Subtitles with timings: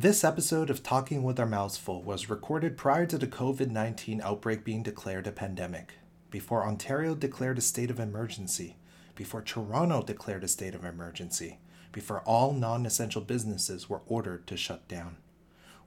[0.00, 4.20] This episode of Talking with Our Mouths Full was recorded prior to the COVID 19
[4.20, 5.94] outbreak being declared a pandemic,
[6.30, 8.76] before Ontario declared a state of emergency,
[9.16, 11.58] before Toronto declared a state of emergency,
[11.90, 15.16] before all non essential businesses were ordered to shut down.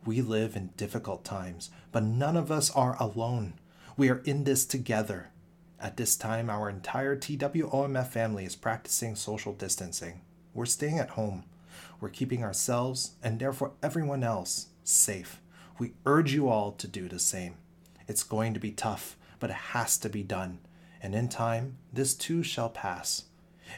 [0.06, 3.54] We live in difficult times, but none of us are alone.
[3.96, 5.30] We are in this together.
[5.80, 10.20] At this time, our entire TWOMF family is practicing social distancing.
[10.54, 11.46] We're staying at home.
[12.02, 15.40] We're keeping ourselves, and therefore everyone else, safe.
[15.78, 17.56] We urge you all to do the same.
[18.08, 20.60] It's going to be tough, but it has to be done.
[21.02, 23.26] And in time, this too shall pass.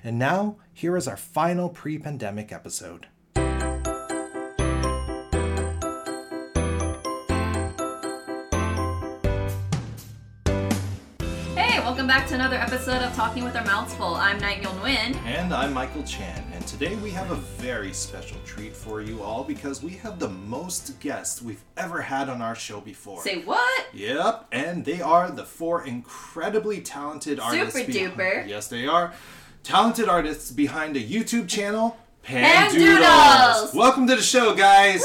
[0.04, 3.08] And now, here is our final pre pandemic episode.
[12.14, 14.14] Back to another episode of Talking with Our Mouths Full.
[14.14, 15.16] I'm Nightingale Nguyen.
[15.26, 19.44] And I'm Michael Chan, and today we have a very special treat for you all
[19.44, 23.24] because we have the most guests we've ever had on our show before.
[23.24, 23.88] Say what?
[23.96, 27.74] Yep, and they are the four incredibly talented artists.
[27.74, 28.48] Super behind- duper.
[28.48, 29.12] Yes, they are.
[29.64, 33.00] Talented artists behind a YouTube channel, Pandoodles.
[33.02, 33.74] Pandoodles.
[33.74, 35.04] Welcome to the show, guys.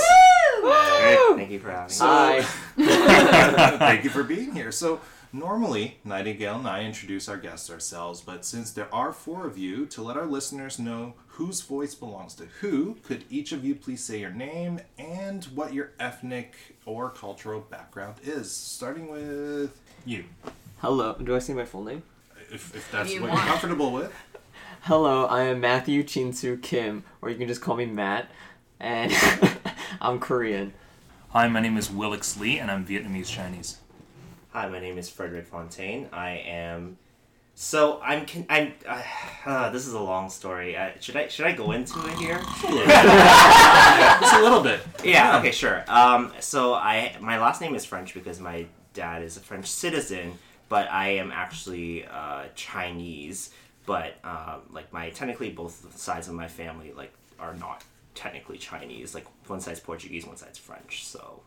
[0.61, 2.05] Great, Thank you for having me.
[2.05, 2.42] Hi.
[3.79, 4.70] Thank you for being here.
[4.70, 5.01] So,
[5.33, 9.87] normally, Nightingale and I introduce our guests ourselves, but since there are four of you,
[9.87, 14.03] to let our listeners know whose voice belongs to who, could each of you please
[14.03, 16.55] say your name and what your ethnic
[16.85, 18.51] or cultural background is?
[18.51, 20.25] Starting with you,
[20.81, 21.15] Hello.
[21.15, 22.03] Do I say my full name?
[22.53, 23.42] if, if that's you what want.
[23.42, 24.13] you're comfortable with.
[24.83, 28.31] Hello, I am Matthew Chinsu Kim, or you can just call me Matt,
[28.81, 29.13] and
[30.01, 30.73] I'm Korean.
[31.31, 33.79] Hi, my name is Willix Lee, and I'm Vietnamese Chinese.
[34.53, 36.09] Hi, my name is Frederick Fontaine.
[36.11, 36.97] I am.
[37.55, 38.25] So I'm.
[38.25, 38.73] Con- I'm.
[38.87, 39.03] Uh,
[39.45, 40.75] uh, this is a long story.
[40.75, 41.29] Uh, should I?
[41.29, 42.41] Should I go into it here?
[42.63, 44.81] Just a little bit.
[45.05, 45.39] Yeah.
[45.39, 45.51] Okay.
[45.51, 45.85] Sure.
[45.87, 46.33] Um.
[46.41, 47.15] So I.
[47.21, 50.39] My last name is French because my dad is a French citizen,
[50.71, 53.51] but I am actually uh, Chinese.
[53.85, 59.14] But um, like my technically both sides of my family like are not technically Chinese.
[59.14, 61.07] Like one side's Portuguese, one side's French.
[61.07, 61.42] So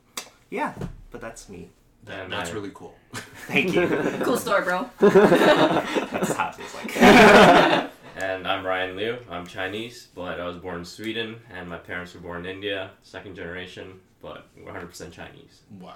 [0.52, 0.76] yeah.
[1.10, 1.70] But that's me.
[2.06, 2.96] That, that's I- really cool.
[3.48, 3.88] Thank you.
[4.24, 4.90] Cool story, bro.
[5.00, 7.92] that's how it feels like.
[8.18, 9.18] And I'm Ryan Liu.
[9.32, 12.92] I'm Chinese, but I was born in Sweden, and my parents were born in India,
[13.04, 15.96] second generation, but 100% Chinese, Wow.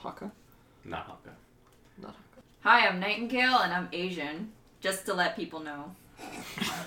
[0.00, 0.30] Hakka?
[0.84, 1.32] not Hakka.
[2.00, 2.40] Not Hakka.
[2.62, 4.52] Hi, I'm Nightingale and I'm Asian.
[4.80, 5.94] Just to let people know.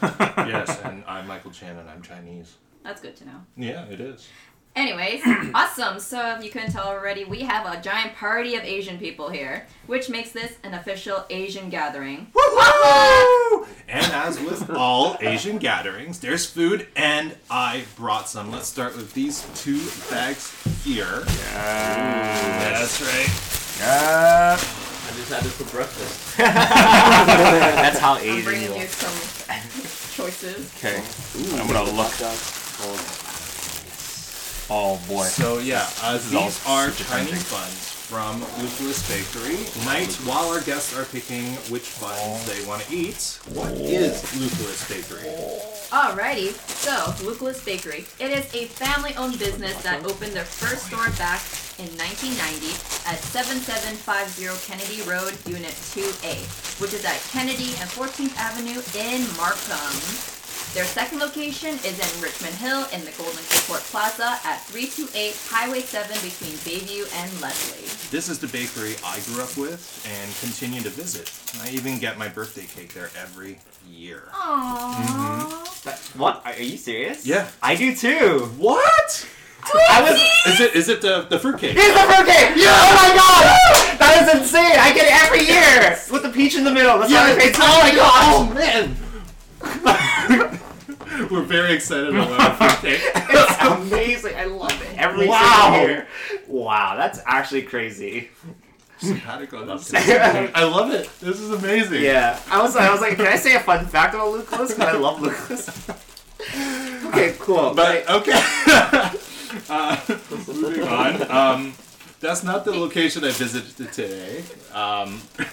[0.02, 2.56] yes, and I'm Michael Chan, and I'm Chinese.
[2.84, 3.42] That's good to know.
[3.58, 4.28] Yeah, it is.
[4.76, 5.22] Anyways,
[5.54, 6.00] awesome.
[6.00, 9.68] So if you couldn't tell already, we have a giant party of Asian people here,
[9.88, 12.28] which makes this an official Asian gathering.
[12.34, 13.66] Woo!
[13.88, 18.52] And as with all Asian gatherings, there's food, and I brought some.
[18.52, 20.54] Let's start with these two bags
[20.84, 21.24] here.
[21.54, 23.80] That's right.
[23.80, 24.58] Yeah.
[24.60, 26.38] I just had this for breakfast.
[26.38, 28.30] That's how Asian.
[28.30, 28.88] I'm Asian bringing you you are.
[28.88, 30.72] some choices.
[30.78, 31.02] Okay.
[31.40, 32.14] Ooh, I'm gonna look.
[34.72, 35.26] Oh boy.
[35.26, 39.58] So yeah, uh, This these are super Chinese buns from Lucas Bakery.
[39.86, 44.88] Night, while our guests are picking which buns they want to eat, what is Lucas
[44.90, 45.30] Bakery?
[45.90, 46.54] Alrighty,
[46.86, 46.94] so
[47.26, 48.06] Lucullus Bakery.
[48.20, 51.42] It is a family-owned business that opened their first store back
[51.82, 52.70] in 1990
[53.10, 56.46] at 7750 Kennedy Road, Unit 2A,
[56.82, 60.39] which is at Kennedy and 14th Avenue in Markham.
[60.76, 65.82] Their second location is in Richmond Hill in the Golden Support Plaza at 328 Highway
[65.82, 67.88] 7 between Bayview and Leslie.
[68.12, 71.32] This is the bakery I grew up with and continue to visit.
[71.64, 73.58] I even get my birthday cake there every
[73.90, 74.30] year.
[74.32, 74.94] Aww.
[74.94, 76.18] Mhm.
[76.20, 76.44] What?
[76.46, 77.26] Are you serious?
[77.26, 77.48] Yeah.
[77.64, 78.52] I do too.
[78.58, 79.26] What?
[79.92, 80.54] I was.
[80.54, 81.76] Is it is it the the fruitcake?
[81.78, 82.54] It's the fruitcake!
[82.56, 84.00] Oh my god!
[84.00, 84.78] That is insane!
[84.80, 86.00] I get it every year!
[86.12, 86.98] With the peach in the middle.
[87.00, 88.56] That's Yeah, how it's- it's Oh my oh gosh!
[88.56, 88.96] man!
[91.32, 93.02] We're very excited about fruitcake.
[93.16, 94.36] It's amazing.
[94.36, 94.98] I love it.
[94.98, 95.72] Every Wow.
[95.72, 96.08] single year.
[96.48, 98.30] Wow, that's actually crazy.
[99.02, 101.10] I love it.
[101.22, 102.02] This is amazing.
[102.04, 102.40] Yeah.
[102.52, 104.74] I was I was like, can I say a fun fact about Lucas?
[104.74, 105.90] Because I love Lucas.
[107.08, 107.74] okay, cool.
[107.74, 108.32] But okay.
[109.70, 109.98] uh,
[110.48, 111.32] moving on.
[111.32, 111.74] Um,
[112.20, 114.44] that's not the location I visited today.
[114.74, 115.22] Um,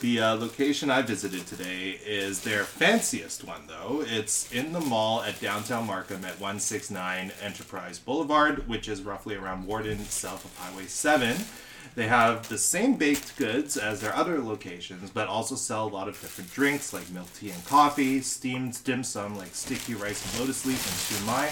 [0.00, 4.02] The uh, location I visited today is their fanciest one, though.
[4.06, 9.66] It's in the mall at downtown Markham at 169 Enterprise Boulevard, which is roughly around
[9.66, 11.36] Warden, south of Highway 7.
[11.98, 16.06] They have the same baked goods as their other locations, but also sell a lot
[16.06, 20.38] of different drinks like milk tea and coffee, steamed dim sum like sticky rice and
[20.38, 21.48] lotus leaf and sumai,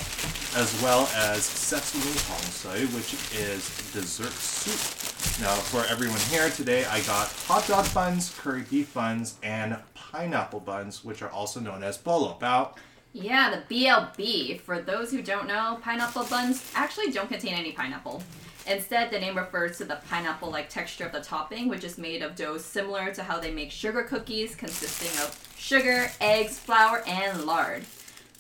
[0.57, 5.43] as well as sesame tong sui, which is dessert soup.
[5.43, 10.61] Now, for everyone here today, I got hot dog buns, curry beef buns, and pineapple
[10.61, 12.77] buns, which are also known as bolo bao.
[13.13, 14.61] Yeah, the BLB.
[14.61, 18.23] For those who don't know, pineapple buns actually don't contain any pineapple.
[18.67, 22.23] Instead, the name refers to the pineapple like texture of the topping, which is made
[22.23, 27.45] of dough similar to how they make sugar cookies, consisting of sugar, eggs, flour, and
[27.45, 27.85] lard.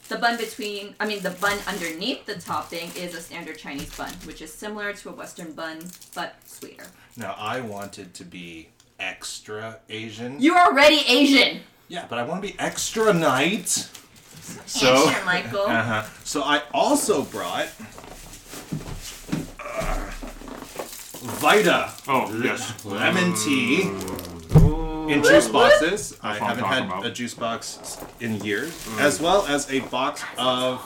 [0.08, 4.12] The bun between, I mean, the bun underneath the topping is a standard Chinese bun,
[4.25, 5.78] which is similar to a Western bun,
[6.14, 6.87] but sweeter.
[7.17, 8.69] Now, I wanted to be
[9.00, 10.40] extra Asian.
[10.40, 11.61] You're already Asian!
[11.88, 13.69] Yeah, but I want to be extra night.
[14.67, 15.61] So, Answer, Michael.
[15.67, 16.05] uh-huh.
[16.25, 17.69] so I also brought
[21.47, 22.85] Vita Oh, yes.
[22.85, 23.83] lemon tea
[25.13, 26.19] in juice boxes.
[26.21, 27.07] I That's what I'm haven't talking had about.
[27.07, 30.81] a juice box in years, as well as a box of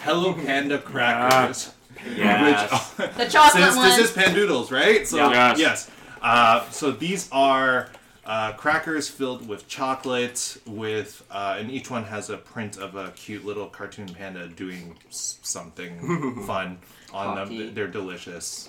[0.00, 1.72] Hello Panda crackers.
[2.16, 2.92] Yes.
[2.98, 3.88] Which, The chocolate since one.
[3.88, 5.06] this is Pandoodles, right?
[5.06, 5.30] So Yeah.
[5.50, 5.58] Yes.
[5.58, 5.90] yes.
[6.20, 7.88] Uh, so these are
[8.24, 13.10] uh, crackers filled with chocolate, with uh, and each one has a print of a
[13.12, 16.78] cute little cartoon panda doing s- something fun
[17.12, 17.58] on Cocky.
[17.66, 17.74] them.
[17.74, 18.68] They're delicious.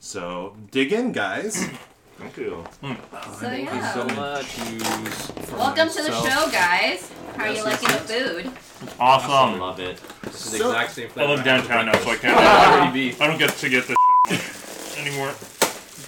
[0.00, 1.66] So dig in, guys.
[2.18, 2.64] Thank you.
[2.82, 2.94] Hmm.
[3.40, 3.94] so yeah.
[3.94, 4.58] so much.
[5.52, 7.10] Welcome to the So- show, guys.
[7.36, 8.52] How are you liking the food?
[8.98, 9.58] I Awesome.
[9.60, 10.00] love it.
[10.22, 11.32] This is the So- exact same I flavor.
[11.34, 12.36] live downtown now, so I I can't.
[12.76, 13.20] already beef.
[13.22, 13.96] I don't get to get this
[14.28, 15.32] shit anymore.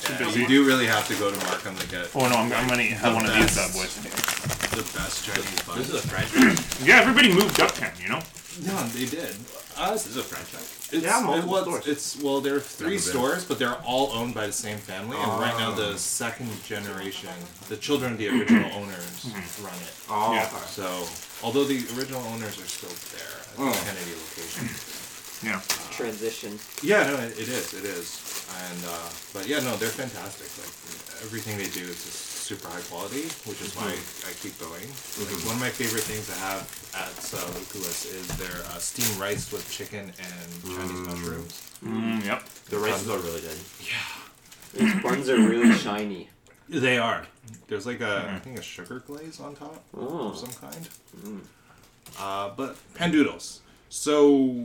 [0.03, 0.41] Too busy.
[0.41, 2.83] You do really have to go to Markham to get Oh no, I'm, I'm gonna
[2.83, 3.75] have one of these bad best.
[3.77, 4.71] boys.
[4.73, 5.79] the best Chinese buns.
[5.79, 6.87] This is a franchise.
[6.87, 8.21] Yeah, everybody moved uptown, you know.
[8.61, 9.35] No, they did.
[9.77, 10.89] Uh, this is a franchise.
[10.93, 11.87] It's, Yeah, it multiple was, stores.
[11.87, 13.11] It's well, there are three Never been.
[13.13, 15.97] stores, but they're all owned by the same family, and right now the oh.
[15.97, 17.31] second generation,
[17.69, 19.65] the children of the original owners, mm-hmm.
[19.65, 19.95] run it.
[20.11, 20.47] Oh, Yeah.
[20.53, 20.67] okay.
[20.67, 21.07] So,
[21.43, 23.85] although the original owners are still there at the Oh.
[23.89, 24.69] Kennedy location.
[25.43, 25.61] Yeah.
[25.91, 26.59] Transition.
[26.83, 30.47] Yeah, no, it, it is, it is, and uh, but yeah, no, they're fantastic.
[30.57, 30.71] Like
[31.27, 34.87] everything they do is just super high quality, which is why I keep going.
[35.19, 36.63] Like one of my favorite things to have
[36.95, 41.63] at uh, Lucullus is their uh, steamed rice with chicken and Chinese mushrooms.
[41.85, 42.45] Mm, yep.
[42.71, 43.59] The rices are really good.
[43.83, 46.29] Yeah, these buns are really shiny.
[46.69, 47.27] They are.
[47.67, 50.29] There's like a, I think a sugar glaze on top Oh.
[50.31, 50.89] of some kind.
[52.19, 53.59] Uh, but pandoodles.
[53.95, 54.57] So,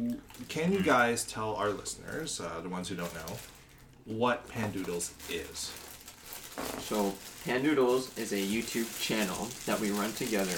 [0.48, 3.36] can you guys tell our listeners, uh, the ones who don't know,
[4.06, 5.74] what pandoodles is?
[6.82, 7.14] So,
[7.44, 10.58] Pandoodles is a YouTube channel that we run together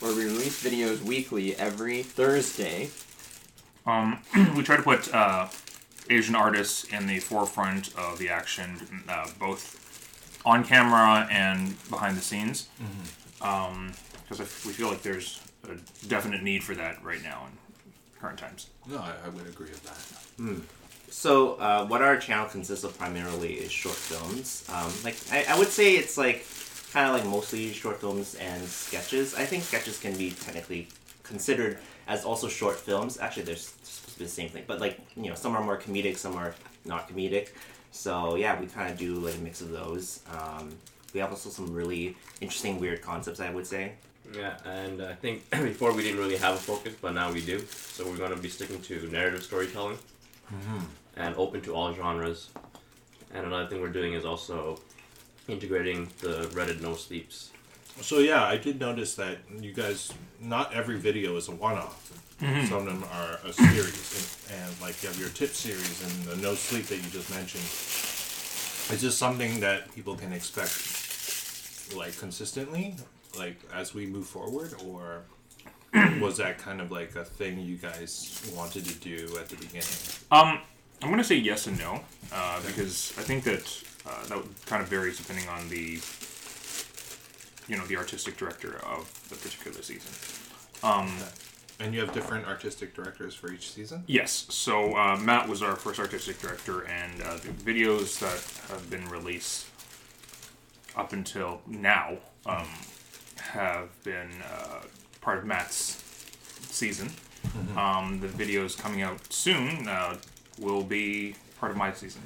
[0.00, 2.90] where we release videos weekly every Thursday.
[3.86, 4.18] Um,
[4.56, 5.46] we try to put uh,
[6.10, 12.22] Asian artists in the forefront of the action, uh, both on camera and behind the
[12.22, 12.68] scenes,
[13.38, 15.40] because we feel like there's
[15.70, 15.76] a
[16.08, 17.67] definite need for that right now in
[18.20, 18.68] current times.
[18.86, 20.62] No, I, I would agree with that.
[21.10, 24.68] So, uh, what our channel consists of primarily is short films.
[24.72, 26.44] Um, like, I, I would say it's like
[26.92, 29.34] kind of like mostly short films and sketches.
[29.34, 30.88] I think sketches can be technically
[31.22, 33.18] considered as also short films.
[33.18, 35.78] Actually, they're supposed to be the same thing, but like you know, some are more
[35.78, 36.54] comedic, some are
[36.84, 37.50] not comedic.
[37.90, 40.20] So yeah, we kind of do like a mix of those.
[40.32, 40.70] Um,
[41.14, 43.40] we have also some really interesting, weird concepts.
[43.40, 43.92] I would say.
[44.34, 47.60] Yeah, and I think before we didn't really have a focus, but now we do.
[47.60, 49.98] So we're going to be sticking to narrative storytelling
[50.52, 50.78] mm-hmm.
[51.16, 52.50] and open to all genres.
[53.34, 54.80] And another thing we're doing is also
[55.48, 57.50] integrating the Reddit no sleeps.
[58.00, 62.12] So, yeah, I did notice that you guys, not every video is a one off.
[62.40, 62.66] Mm-hmm.
[62.66, 64.46] Some of them are a series.
[64.50, 67.28] And, and, like, you have your tip series and the no sleep that you just
[67.30, 67.64] mentioned.
[68.94, 72.94] Is this something that people can expect, like, consistently,
[73.38, 74.74] like, as we move forward?
[74.86, 75.22] Or
[76.20, 79.88] was that kind of like a thing you guys wanted to do at the beginning?
[80.30, 80.60] Um,
[81.02, 82.00] I'm gonna say yes and no,
[82.32, 86.00] uh, because I think that uh, that kind of varies depending on the,
[87.68, 90.12] you know, the artistic director of the particular season.
[90.82, 91.10] Um,
[91.80, 94.02] And you have different artistic directors for each season?
[94.08, 98.40] yes, so uh, Matt was our first artistic director, and uh, the videos that
[98.72, 99.66] have been released
[100.96, 102.16] up until now
[102.46, 102.66] um,
[103.52, 104.80] have been uh,
[105.20, 106.02] part of Matt's
[106.70, 107.10] season.
[107.76, 110.16] Um, the videos coming out soon uh,
[110.58, 112.22] will be part of my season.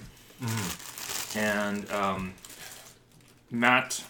[1.37, 2.35] And um,
[3.51, 4.03] Matt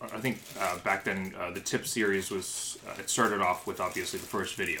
[0.00, 3.80] I think uh, back then uh, the tip series was uh, it started off with
[3.80, 4.80] obviously the first video,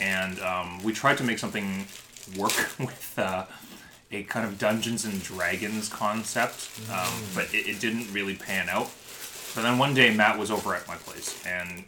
[0.00, 1.86] and um, we tried to make something
[2.36, 3.44] work with uh,
[4.10, 8.90] a kind of Dungeons and Dragons concept, um, but it, it didn't really pan out.
[9.58, 11.82] But then one day Matt was over at my place and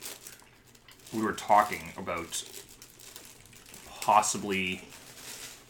[1.14, 2.42] we were talking about
[4.00, 4.82] possibly,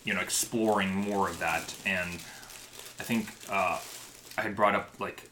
[0.04, 1.74] you know, exploring more of that.
[1.84, 2.14] And
[2.98, 3.80] I think uh,
[4.38, 5.28] I had brought up like,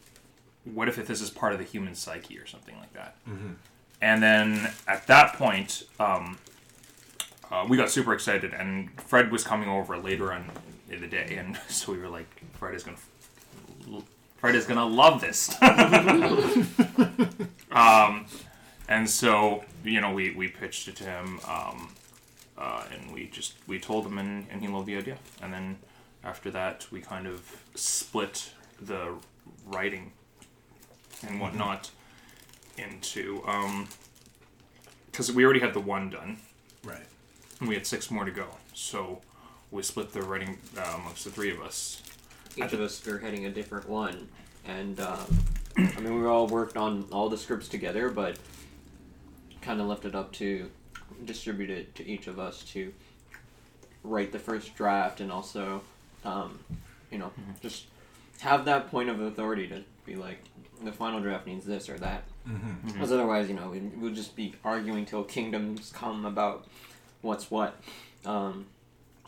[0.66, 3.16] what if this is part of the human psyche or something like that?
[4.02, 6.37] And then at that point, um,
[7.50, 10.50] uh, we got super excited, and Fred was coming over later on
[10.90, 12.98] in the day, and so we were like, Fred is gonna,
[14.38, 15.50] Fred is gonna love this.
[17.73, 18.26] um,
[18.88, 21.95] and so you know, we we pitched it to him, um,
[22.57, 25.18] uh, and we just we told him, and, and he loved the idea.
[25.42, 25.78] And then
[26.25, 29.14] after that, we kind of split the
[29.66, 30.12] writing
[31.26, 31.90] and whatnot
[32.76, 33.42] into
[35.11, 36.38] because we already had the one done
[36.85, 37.02] Right.
[37.59, 38.47] and we had six more to go.
[38.73, 39.21] So
[39.73, 42.02] we split the writing uh, amongst the three of us.
[42.58, 44.28] Each of us spearheading a different one,
[44.66, 45.38] and um,
[45.76, 48.36] I mean we all worked on all the scripts together, but
[49.62, 50.68] kind of left it up to
[51.24, 52.92] distribute it to each of us to
[54.04, 55.82] write the first draft and also,
[56.24, 56.58] um,
[57.10, 57.86] you know, just
[58.40, 60.38] have that point of authority to be like
[60.82, 62.22] the final draft needs this or that.
[62.86, 66.66] Because otherwise, you know, we- we'll just be arguing till kingdoms come about
[67.20, 67.74] what's what.
[68.24, 68.66] Um,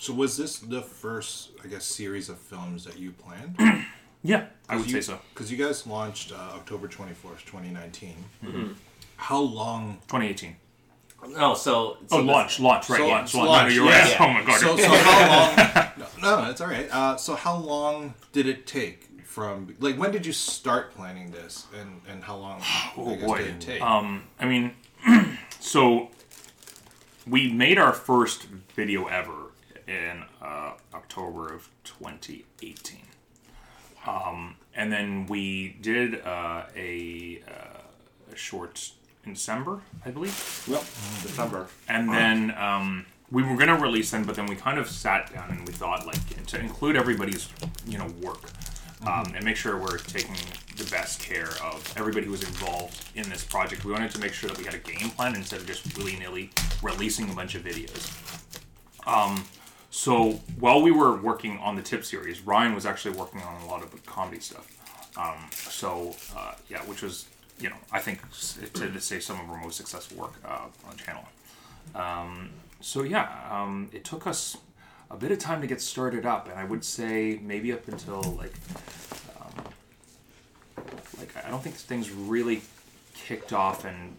[0.00, 3.56] So was this the first, I guess, series of films that you planned?
[4.22, 5.18] Yeah, I would say so.
[5.32, 8.14] Because you guys launched uh, October 24th, 2019.
[8.44, 8.72] Mm-hmm.
[9.16, 9.94] How long?
[10.08, 10.56] 2018.
[11.38, 12.98] No, so, so Oh, this- launch, launch, right?
[12.98, 13.48] So- launch, launch.
[13.48, 13.98] launch, No, you're yeah.
[14.02, 14.10] right.
[14.10, 14.16] Yeah.
[14.26, 14.60] Oh my god.
[14.60, 15.28] So, so how
[15.96, 16.10] long?
[16.22, 16.88] No, no, it's all right.
[16.92, 21.64] Uh, so how long did it take from, like, when did you start planning this
[21.80, 22.60] and, and how long
[22.98, 23.38] Oh guess, boy.
[23.38, 23.80] did it take?
[23.80, 24.72] Um, I mean,
[25.60, 26.10] so
[27.26, 28.44] we made our first
[28.76, 29.39] video ever
[29.90, 32.98] in uh, October of 2018.
[34.06, 38.92] Um, and then we did uh, a, uh, a short
[39.24, 40.64] in December, I believe.
[40.68, 40.84] Well,
[41.22, 41.66] December.
[41.88, 45.50] And then um, we were gonna release them, but then we kind of sat down
[45.50, 47.48] and we thought like to include everybody's
[47.86, 48.50] you know work
[49.06, 50.36] um, and make sure we're taking
[50.76, 53.84] the best care of everybody who was involved in this project.
[53.84, 56.16] We wanted to make sure that we had a game plan instead of just willy
[56.16, 56.50] nilly
[56.82, 58.10] releasing a bunch of videos.
[59.06, 59.44] Um,
[59.90, 63.66] so while we were working on the tip series, Ryan was actually working on a
[63.66, 64.66] lot of comedy stuff.
[65.16, 67.26] Um, so uh, yeah, which was
[67.58, 68.20] you know I think
[68.74, 71.24] to, to say some of our most successful work uh, on the channel.
[71.94, 74.56] Um, so yeah, um, it took us
[75.10, 78.22] a bit of time to get started up, and I would say maybe up until
[78.38, 78.54] like
[79.40, 79.64] um,
[81.18, 82.62] like I don't think things really
[83.14, 84.16] kicked off and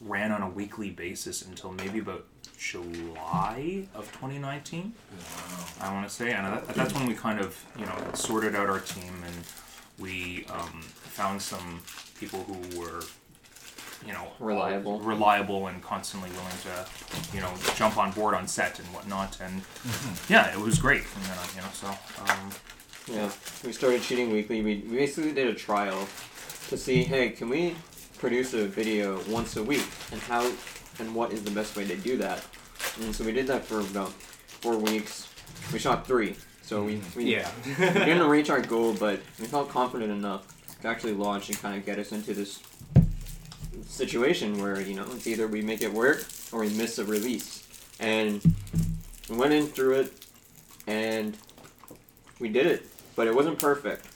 [0.00, 2.24] ran on a weekly basis until maybe about
[2.64, 4.92] July of 2019.
[5.80, 8.68] I want to say, and that, that's when we kind of you know sorted out
[8.68, 9.34] our team and
[9.98, 11.80] we um, found some
[12.18, 13.02] people who were
[14.06, 14.98] you know Reliable.
[15.00, 19.62] reliable and constantly willing to you know jump on board on set and whatnot and
[20.28, 22.50] yeah it was great and then, you know so um,
[23.08, 23.30] Yeah,
[23.64, 24.62] we started shooting weekly.
[24.62, 26.08] We, we basically did a trial
[26.70, 27.76] to see, hey, can we
[28.18, 30.50] produce a video once a week, and how
[30.98, 32.44] and what is the best way to do that?
[33.00, 35.28] And so we did that for about four weeks.
[35.72, 37.18] We shot three, so we mm-hmm.
[37.18, 37.50] we, Yeah.
[37.66, 40.46] we didn't reach our goal, but we felt confident enough
[40.82, 42.60] to actually launch and kind of get us into this
[43.86, 47.66] situation where you know it's either we make it work or we miss a release,
[48.00, 48.42] and
[49.28, 50.26] we went in through it,
[50.86, 51.36] and
[52.40, 52.86] we did it,
[53.16, 54.06] but it wasn't perfect,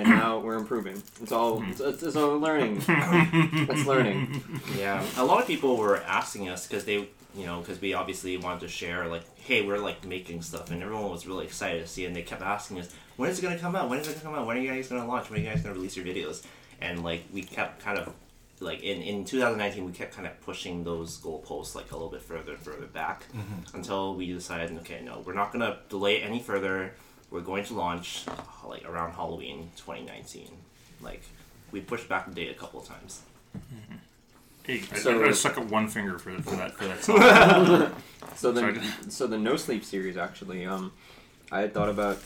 [0.00, 1.02] and now we're improving.
[1.20, 2.82] It's all it's, it's, it's all learning.
[2.88, 4.42] it's learning.
[4.76, 8.36] Yeah, a lot of people were asking us because they, you know, because we obviously
[8.36, 11.88] wanted to share, like, hey, we're like making stuff, and everyone was really excited to
[11.88, 13.88] see, it, and they kept asking us, when is it gonna come out?
[13.88, 14.46] When is it gonna come out?
[14.46, 15.30] When are you guys gonna launch?
[15.30, 16.44] When are you guys gonna release your videos?
[16.80, 18.12] And like, we kept kind of,
[18.60, 22.22] like, in in 2019, we kept kind of pushing those goalposts like a little bit
[22.22, 23.76] further and further back mm-hmm.
[23.76, 26.92] until we decided, okay, no, we're not gonna delay it any further.
[27.36, 28.24] We're going to launch
[28.66, 30.48] like around Halloween 2019.
[31.02, 31.20] Like,
[31.70, 33.20] we pushed back the date a couple of times.
[34.62, 37.92] hey, I, So- I gotta suck up one finger for, for that for that.
[38.36, 38.80] So the Sorry.
[39.10, 40.92] so the No Sleep series actually, um,
[41.52, 42.18] I had thought about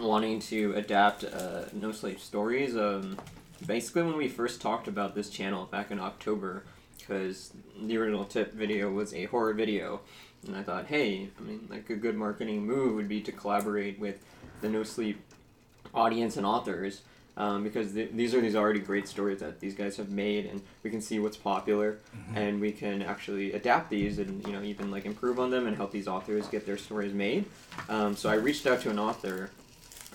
[0.00, 2.76] wanting to adapt uh, No Sleep stories.
[2.76, 3.18] Um,
[3.64, 6.64] basically, when we first talked about this channel back in October,
[6.98, 10.00] because the original tip video was a horror video,
[10.48, 13.98] and I thought, hey, I mean, like a good marketing move would be to collaborate
[13.98, 14.24] with
[14.60, 15.20] the No Sleep
[15.94, 17.02] audience and authors
[17.36, 20.62] um, because th- these are these already great stories that these guys have made, and
[20.82, 21.98] we can see what's popular,
[22.34, 25.76] and we can actually adapt these and you know even like improve on them and
[25.76, 27.44] help these authors get their stories made.
[27.88, 29.50] Um, so I reached out to an author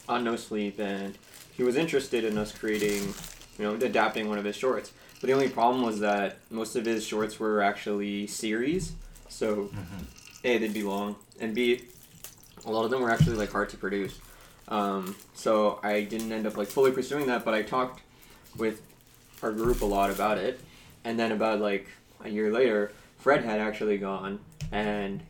[0.10, 1.18] on No Sleep, and
[1.54, 3.14] he was interested in us creating,
[3.60, 4.92] you know, adapting one of his shorts.
[5.20, 8.94] But the only problem was that most of his shorts were actually series,
[9.30, 9.70] so
[10.43, 11.83] a they'd be long, and b
[12.65, 14.19] a lot of them were actually like hard to produce.
[14.67, 18.01] Um, so I didn't end up like fully pursuing that, but I talked
[18.57, 18.81] with
[19.41, 20.60] our group a lot about it,
[21.03, 21.88] and then about like
[22.24, 24.39] a year later, Fred had actually gone
[24.71, 25.21] and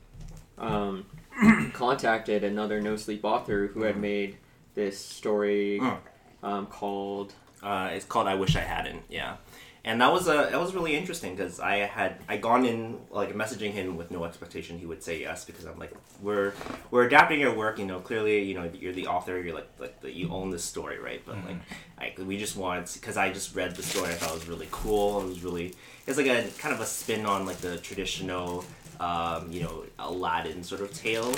[0.57, 1.05] um,
[1.73, 4.37] contacted another no sleep author who had made
[4.75, 5.97] this story Mm.
[6.43, 9.35] um, called Uh, it's called "I Wish I Hadn't." Yeah,
[9.83, 13.33] and that was a that was really interesting because I had I gone in like
[13.33, 16.53] messaging him with no expectation he would say yes because I'm like we're
[16.91, 17.79] we're adapting your work.
[17.79, 19.41] You know, clearly you know you're the author.
[19.41, 21.21] You're like like the, you own this story, right?
[21.25, 21.57] But like
[21.97, 24.09] I, we just wanted because I just read the story.
[24.09, 25.21] I thought it was really cool.
[25.21, 25.73] It was really
[26.05, 28.63] it's like a kind of a spin on like the traditional.
[29.00, 31.33] Um, you know, Aladdin sort of tale,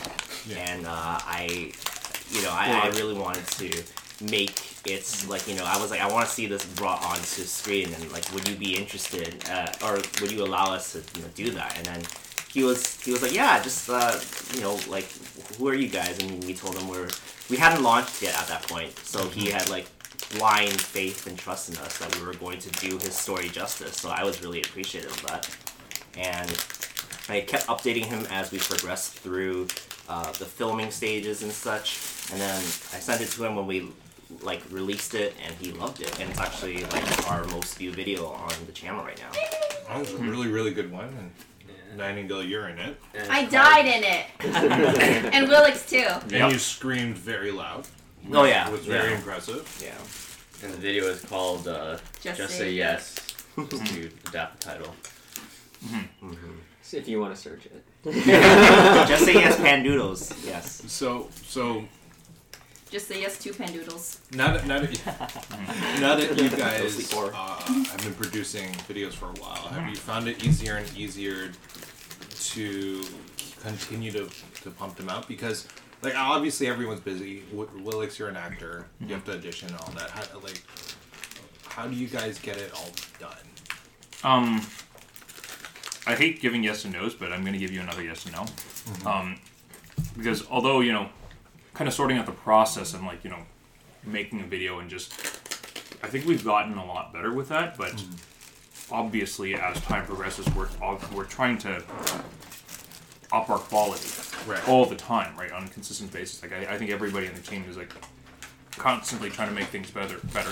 [0.57, 1.71] and uh, I,
[2.29, 3.83] you know, I, I really wanted to
[4.29, 7.43] make it's like you know I was like I want to see this brought onto
[7.43, 11.25] screen and like would you be interested uh, or would you allow us to you
[11.25, 11.77] know, do that?
[11.77, 12.03] And then
[12.51, 14.19] he was he was like yeah just uh,
[14.55, 15.09] you know like
[15.57, 16.19] who are you guys?
[16.19, 17.09] And we told him we're
[17.49, 19.87] we hadn't launched yet at that point so he had like
[20.37, 23.97] blind faith and trust in us that we were going to do his story justice
[23.97, 25.49] so I was really appreciative of that.
[26.17, 26.49] And
[27.29, 29.67] I kept updating him as we progressed through
[30.09, 31.99] uh, the filming stages and such.
[32.31, 33.91] And then I sent it to him when we
[34.41, 36.19] like released it, and he loved it.
[36.19, 39.31] And it's actually like our most viewed video on the channel right now.
[39.87, 40.29] That was a mm-hmm.
[40.29, 41.07] really, really good one.
[41.07, 41.31] And
[41.97, 42.99] Nightingale, you're in it.
[43.13, 44.25] And I it's died in it,
[45.33, 46.05] and Willix too.
[46.23, 46.51] And Yep.
[46.53, 47.87] you screamed very loud.
[48.31, 49.17] Oh yeah, It was very yeah.
[49.17, 49.79] impressive.
[49.81, 50.65] yeah.
[50.65, 53.15] and the video is called uh, Just, Just, say, Say Yes.
[53.69, 54.95] Just to adapt the title.
[55.85, 56.29] Mm-hmm.
[56.31, 56.95] Mm-hmm.
[56.97, 57.83] if you want to search it.
[59.07, 60.45] Just say yes, pandoodles.
[60.45, 60.83] Yes.
[60.87, 61.85] So, so
[62.93, 64.19] Just say yes to pandoodles.
[64.35, 64.91] now that now that,
[66.00, 67.31] now that you guys four.
[67.33, 71.50] uh, have been producing videos for a while, have you found it easier and easier
[72.51, 73.03] to
[73.63, 74.29] continue to,
[74.62, 75.27] to pump them out?
[75.27, 75.67] Because
[76.03, 77.41] like obviously everyone's busy.
[77.50, 78.85] W- Willix, you're an actor.
[79.01, 80.12] You have to audition and all that.
[80.12, 80.62] How, like,
[81.67, 83.32] how do you guys get it all done?
[84.23, 84.62] Um,
[86.06, 88.36] I hate giving yes and nos, but I'm going to give you another yes and
[88.36, 89.10] no.
[89.10, 89.39] Um,
[90.15, 91.10] because although you know,
[91.73, 93.43] kind of sorting out the process and like you know,
[94.03, 95.13] making a video and just,
[96.03, 97.77] I think we've gotten a lot better with that.
[97.77, 98.03] But
[98.91, 100.69] obviously, as time progresses, we're
[101.13, 101.83] we're trying to
[103.31, 104.07] up our quality
[104.45, 104.67] Right.
[104.67, 106.41] all the time, right, on a consistent basis.
[106.41, 107.93] Like I, I think everybody in the team is like
[108.71, 110.51] constantly trying to make things better, better.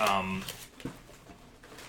[0.00, 0.42] Um,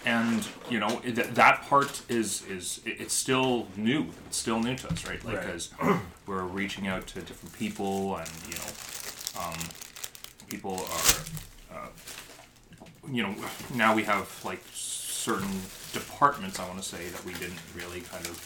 [0.06, 4.08] and you know it, that- that part is is it's still new.
[4.28, 5.24] It's still new to us, right?
[5.24, 5.46] Like Right.
[5.46, 5.70] because
[6.28, 9.58] we're reaching out to different people, and you know, um,
[10.50, 10.86] people
[11.72, 11.88] are, uh,
[13.12, 13.36] you know,
[13.76, 15.62] now we have like certain
[15.94, 16.60] departments.
[16.60, 18.38] I want to say that we didn't really kind of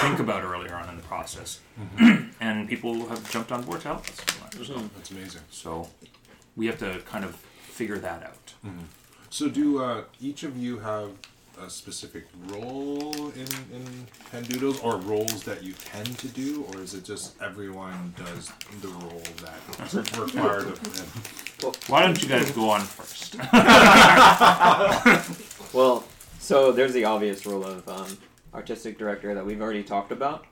[0.00, 1.60] think about earlier on in the process,
[2.40, 4.18] and people have jumped on board to help us.
[4.42, 4.66] on that.
[4.66, 5.42] So, That's amazing.
[5.50, 5.88] so
[6.56, 8.54] we have to kind of figure that out.
[9.30, 11.10] So, do uh, each of you have
[11.60, 16.94] a specific role in in Pandoodles, or roles that you tend to do, or is
[16.94, 18.50] it just everyone does
[18.82, 20.82] the role that is required of
[21.62, 21.72] them?
[21.88, 23.36] Why don't you guys go on first?
[25.72, 26.04] Well,
[26.38, 28.16] so there's the obvious role of um,
[28.54, 30.46] artistic director that we've already talked about,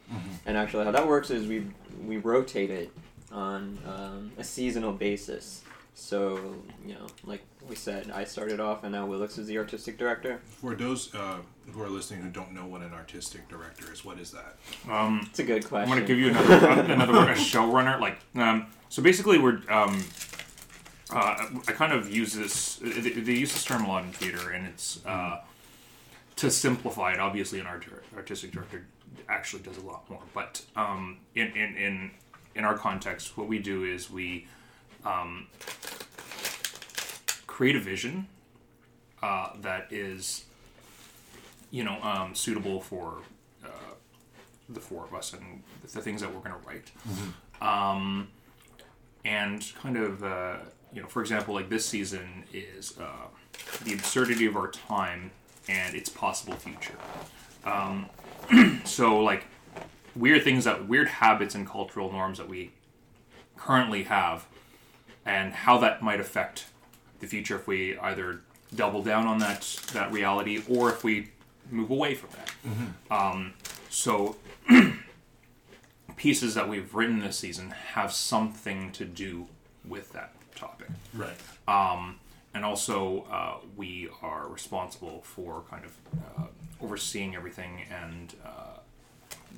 [0.45, 1.67] and actually how that works is we
[2.05, 2.91] we rotate it
[3.33, 5.63] on um, a seasonal basis.
[5.95, 6.57] So
[6.87, 10.41] you know, like we said, I started off, and now Willix is the artistic director.
[10.45, 11.39] For those uh,
[11.73, 14.57] who are listening who don't know what an artistic director is, what is that?
[14.91, 15.93] Um, It's a good question.
[15.93, 16.07] I'm question.
[16.07, 17.99] going to give you another another word, a showrunner.
[18.01, 20.05] Like, um, so basically, we're um,
[21.11, 22.77] uh, I kind of use this.
[22.77, 25.41] They, they use this term a lot in theater, and it's uh,
[26.37, 27.21] to simplify it.
[27.21, 28.87] Obviously, an art, artistic director
[29.29, 30.23] actually does a lot more.
[30.35, 32.11] But um, in, in in
[32.55, 34.47] in our context, what we do is we
[35.05, 35.47] um,
[37.55, 38.27] create a vision
[39.23, 40.45] uh, that is,
[41.71, 43.19] you know, um, suitable for
[43.65, 43.69] uh,
[44.69, 45.63] the four of us and
[45.93, 46.91] the things that we're going to write.
[47.63, 48.27] Um,
[49.25, 50.57] and kind of, uh,
[50.93, 53.29] you know, for example, like this season is uh,
[53.85, 55.31] the absurdity of our time
[55.69, 56.99] and its possible future.
[57.65, 58.11] Um,
[58.85, 59.45] so, like,
[60.17, 62.73] weird things that, weird habits and cultural norms that we
[63.57, 64.47] currently have
[65.25, 66.67] and how that might affect
[67.25, 68.41] the future if we either
[68.75, 71.31] double down on that that reality or if we
[71.71, 73.15] move away from that.
[73.15, 73.55] Um,
[73.89, 74.37] so
[76.17, 79.47] pieces that we've written this season have something to do
[79.87, 81.35] with that topic Right.
[82.55, 85.93] and also uh, we are responsible for kind of
[86.39, 86.47] uh,
[86.81, 88.79] overseeing everything and uh,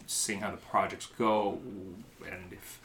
[0.06, 1.58] seeing how the projects go
[2.26, 2.80] and if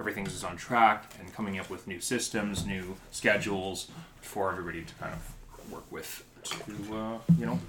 [0.00, 3.88] everything is on track and coming up with new systems new schedules
[4.20, 7.60] for everybody to kind of work with to uh, you know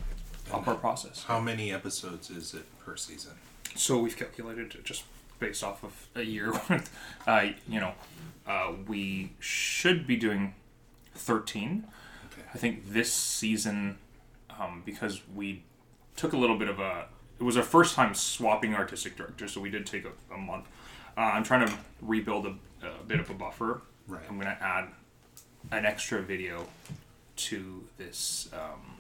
[0.52, 3.34] up our process How many episodes is it per season?
[3.76, 5.04] so we've calculated just
[5.40, 6.98] based off of a year worth.
[7.28, 7.94] Uh, you know,
[8.48, 10.54] uh, we should be doing
[11.16, 11.86] 13.
[12.32, 12.48] Okay.
[12.54, 13.98] I think this season,
[14.60, 15.64] um, because we
[16.16, 17.06] took a little bit of a,
[17.40, 20.68] it was our first time swapping artistic director, so we did take a, a month.
[21.18, 23.82] Uh, I'm trying to rebuild a, a bit of a buffer.
[24.08, 24.24] Right.
[24.28, 24.90] I'm going to add
[25.72, 26.68] an extra video
[27.36, 28.98] to this um,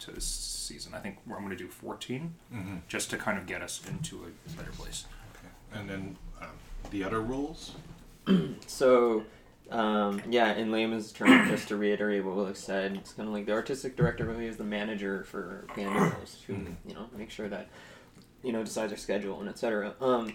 [0.00, 0.94] to this season.
[0.94, 2.34] I think I'm going to do 14,
[2.88, 5.04] just to kind of get us into a better place.
[5.34, 5.78] Okay.
[5.78, 6.48] And then um,
[6.90, 7.72] the other rules?
[8.66, 9.24] So,
[9.70, 13.46] um, yeah, in layman's terms, just to reiterate what Willix said, it's kind of like
[13.46, 16.54] the artistic director really is the manager for Bandos who,
[16.86, 17.68] you know, make sure that,
[18.42, 19.94] you know, decides their schedule and etc.
[20.00, 20.34] Um,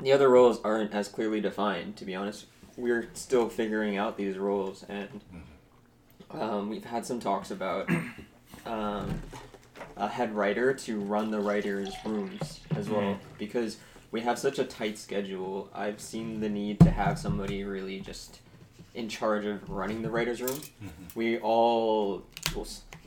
[0.00, 2.46] the other roles aren't as clearly defined, to be honest.
[2.76, 5.20] We're still figuring out these roles, and
[6.30, 7.88] um, we've had some talks about
[8.66, 9.22] um,
[9.96, 13.76] a head writer to run the writers' rooms as well, because
[14.10, 15.68] we have such a tight schedule.
[15.74, 18.40] I've seen the need to have somebody really just
[18.94, 20.60] in charge of running the writers' room.
[21.14, 22.24] We all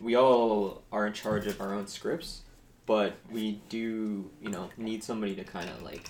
[0.02, 2.42] we all are in charge of our own scripts,
[2.86, 6.10] but we do you know need somebody to kind of like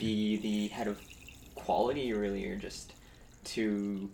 [0.00, 1.00] be the head of
[1.54, 2.94] quality really, or just
[3.44, 4.10] to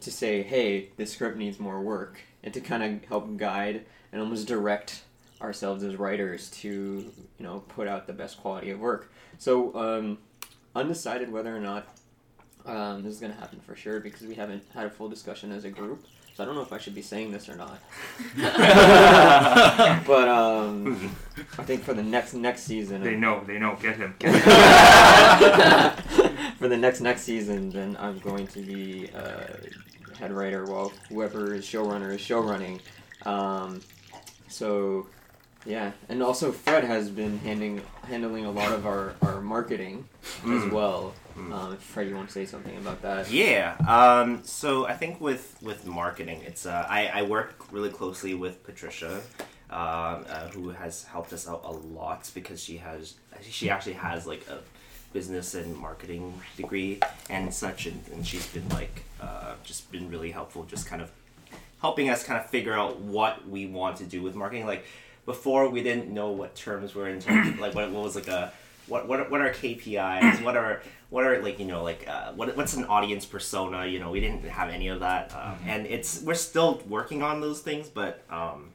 [0.00, 4.22] to say, hey, this script needs more work, and to kind of help guide and
[4.22, 5.02] almost direct
[5.42, 9.12] ourselves as writers to you know put out the best quality of work.
[9.38, 10.18] So um,
[10.74, 11.88] undecided whether or not
[12.64, 15.52] um, this is going to happen for sure because we haven't had a full discussion
[15.52, 16.06] as a group.
[16.38, 17.80] So I don't know if I should be saying this or not.
[20.06, 21.10] but um,
[21.58, 23.76] I think for the next next season, They know, they know.
[23.80, 24.12] Get him.
[26.58, 29.48] for the next next season, then I'm going to be uh,
[30.16, 32.82] head writer while whoever is showrunner is showrunning.
[33.26, 33.80] Um,
[34.46, 35.08] so
[35.66, 40.08] yeah, and also Fred has been handing handling a lot of our, our marketing
[40.46, 41.14] as well.
[41.38, 43.30] Um, if Fred, you want to say something about that?
[43.30, 43.76] Yeah.
[43.86, 48.62] Um, so I think with with marketing, it's uh, I I work really closely with
[48.64, 49.20] Patricia,
[49.70, 54.26] um, uh, who has helped us out a lot because she has she actually has
[54.26, 54.58] like a
[55.12, 60.30] business and marketing degree and such, and, and she's been like uh, just been really
[60.30, 61.10] helpful, just kind of
[61.80, 64.66] helping us kind of figure out what we want to do with marketing.
[64.66, 64.84] Like
[65.24, 68.28] before, we didn't know what terms were in terms of, like what, what was like
[68.28, 68.52] a
[68.88, 70.42] what what what are KPIs?
[70.44, 73.86] What are what are like you know like uh, what what's an audience persona?
[73.86, 77.40] You know, we didn't have any of that, um, and it's we're still working on
[77.40, 77.88] those things.
[77.88, 78.70] But um,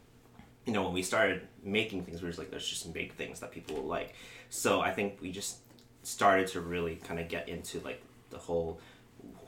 [0.65, 3.39] you know, when we started making things, we were just like, let's just make things
[3.39, 4.15] that people will like.
[4.49, 5.57] So I think we just
[6.03, 8.79] started to really kind of get into like the whole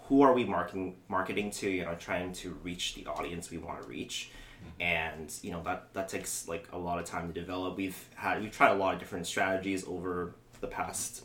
[0.08, 3.82] who are we marketing marketing to you know trying to reach the audience we want
[3.82, 4.32] to reach
[4.80, 8.42] and you know that that takes like a lot of time to develop we've had
[8.42, 10.34] we've tried a lot of different strategies over
[10.66, 11.24] the past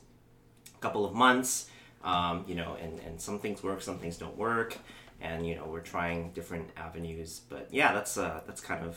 [0.80, 1.52] couple of months
[2.04, 4.70] um, you know and and some things work some things don't work
[5.20, 8.92] and you know we're trying different avenues but yeah that's uh that's kind of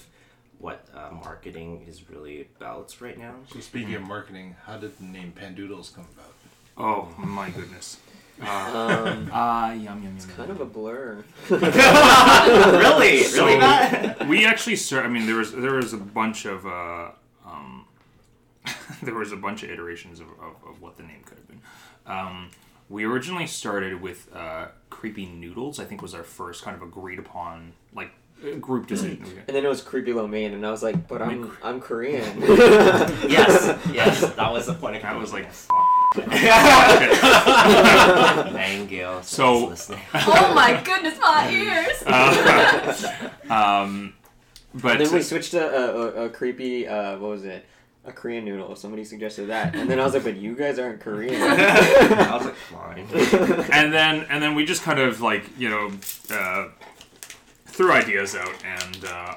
[0.59, 5.03] what uh, marketing is really about right now So speaking of marketing, how did the
[5.17, 6.33] name Pandoodles come about?
[6.77, 7.97] Oh my goodness.
[8.39, 10.13] Um, Ah, yum yum yum.
[10.15, 11.25] It's kind of a blur.
[11.49, 15.05] really So- really bad we actually start.
[15.05, 17.09] I mean, there was there was a bunch of uh,
[19.05, 21.61] there was a bunch of iterations of, of, of what the name could have been.
[22.05, 22.49] Um,
[22.89, 25.79] we originally started with uh, creepy noodles.
[25.79, 28.11] I think was our first kind of agreed upon like
[28.45, 29.25] uh, group decision.
[29.47, 32.41] And then it was creepy lo mein, and I was like, but I'm I'm Korean.
[32.41, 35.49] yes yes that was the point of That was like,
[38.53, 39.21] Dang, Gil.
[39.23, 40.01] So- listening.
[40.13, 42.03] Oh my goodness, my ears!
[43.49, 44.13] um,
[44.75, 47.65] but And then we switched to a, a, a creepy, uh, what was it?
[48.05, 48.75] A Korean noodle.
[48.75, 49.75] Somebody suggested that.
[49.75, 51.41] And then I was like, but you guys aren't Korean.
[51.41, 52.99] I was like, fine.
[53.71, 55.91] and then and then we just kind of like you know
[56.31, 56.67] uh,
[57.67, 59.35] threw ideas out and uh,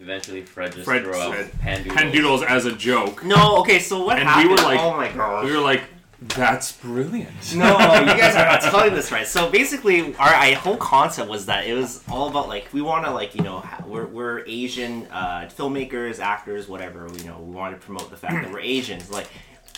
[0.00, 3.24] Eventually, Fred just Fred threw out said, pan pan doodles as a joke.
[3.24, 4.50] No, okay, so what And we happened?
[4.50, 5.44] were like- oh my gosh.
[5.46, 5.82] We were like,
[6.28, 7.30] That's brilliant.
[7.54, 9.26] No, you guys are not telling this right.
[9.26, 13.04] So basically, our, our whole concept was that it was all about like we want
[13.04, 17.08] to like you know we're, we're Asian uh, filmmakers, actors, whatever.
[17.18, 19.10] You know, we want to promote the fact that we're Asians.
[19.10, 19.28] Like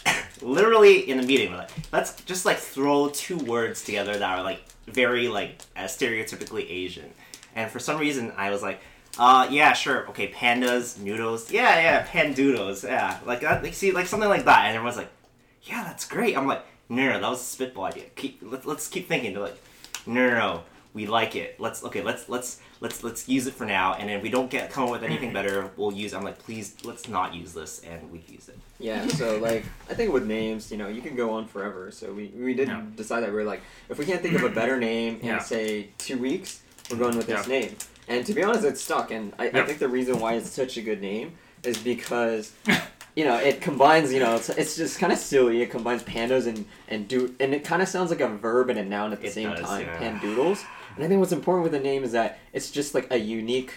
[0.42, 4.42] literally in the meeting, we're like let's just like throw two words together that are
[4.42, 7.10] like very like uh, stereotypically Asian.
[7.54, 8.80] And for some reason, I was like.
[9.18, 14.04] Uh yeah sure okay pandas noodles yeah yeah pandoodles yeah like that like see like
[14.04, 15.08] something like that and everyone's like
[15.66, 16.36] yeah, that's great.
[16.36, 18.04] I'm like, no, no, that was a spitball idea.
[18.14, 19.32] Keep, let's, let's keep thinking.
[19.34, 19.60] They're like,
[20.06, 20.62] no, no, no,
[20.94, 21.58] we like it.
[21.58, 23.94] Let's, okay, let's, let's, let's, let's use it for now.
[23.94, 26.14] And if we don't get come up with anything better, we'll use.
[26.14, 28.58] I'm like, please, let's not use this, and we use it.
[28.78, 31.90] Yeah, so like I think with names, you know, you can go on forever.
[31.90, 32.82] So we we did Yeah.
[32.94, 35.38] decide that we are like, if we can't think of a better name in Yeah.
[35.40, 37.60] say two weeks, we're going with this Yeah.
[37.60, 37.76] name.
[38.08, 39.10] And to be honest, it's stuck.
[39.10, 41.32] And I, I think the reason why it's such a good name
[41.64, 42.52] is because.
[43.16, 44.12] You know, it combines.
[44.12, 45.62] You know, it's, it's just kind of silly.
[45.62, 48.78] It combines pandas and and do, and it kind of sounds like a verb and
[48.78, 49.86] a noun at the It same does, time.
[49.86, 49.98] yeah.
[50.20, 50.64] Pandoodles.
[50.94, 53.72] And I think what's important with the name is that it's just like a unique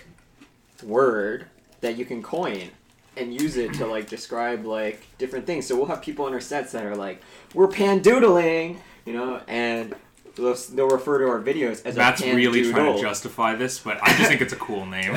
[0.84, 1.45] word
[1.82, 2.69] that you can coin
[3.17, 5.65] and use it to like describe like different things.
[5.65, 7.21] So we'll have people on our sets that are like,
[7.54, 9.95] "We're pandoodling," you know, and
[10.41, 12.36] they'll, they'll refer to our videos as Matt's a pandoodle.
[12.36, 15.12] really trying to justify this, but I just think it's a cool name.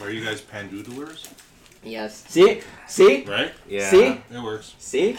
[0.00, 1.28] Are you guys pandoodlers?
[1.86, 2.24] Yes.
[2.28, 3.52] See, see, Right?
[3.68, 3.88] Yeah.
[3.90, 4.74] see, It works.
[4.78, 5.16] see.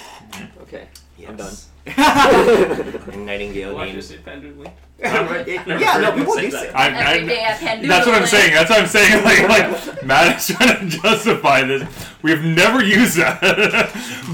[0.61, 0.87] Okay,
[1.27, 1.53] I'm done.
[1.87, 3.95] And Nightingale Why named.
[3.97, 4.71] just say pandoodling?
[4.99, 6.69] yeah, no, people do say.
[6.71, 7.87] I, I, Every day at Pandoodling.
[7.87, 8.53] that's what I'm saying.
[8.53, 9.23] That's what I'm saying.
[9.23, 11.87] Like, like Matt is trying to justify this.
[12.23, 13.39] We've never used that,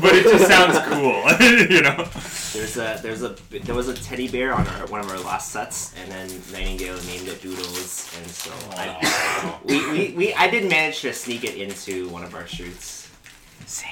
[0.02, 1.22] but it just sounds cool.
[1.70, 2.08] you know.
[2.54, 5.52] There's a there's a there was a teddy bear on our, one of our last
[5.52, 10.70] sets, and then Nightingale named it Doodles, and so I, we, we, we I did
[10.70, 13.10] manage to sneak it into one of our shoots.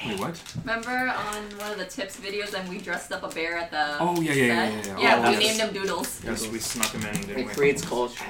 [0.06, 0.40] Wait, what?
[0.64, 3.96] Remember on one of the tips videos and we dressed up a bear at the
[3.98, 4.86] Oh yeah, yeah, yeah, set?
[4.86, 4.92] yeah.
[4.92, 5.02] yeah.
[5.02, 5.58] Yeah, Oh, we yes.
[5.58, 6.20] named him Doodles.
[6.24, 7.52] Yes, we snuck him in, didn't It we?
[7.54, 8.24] creates culture.